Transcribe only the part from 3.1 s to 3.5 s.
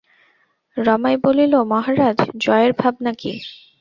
কী?